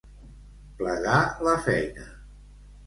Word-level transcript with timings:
Plegar 0.79 1.21
la 1.49 1.55
feina. 1.69 2.11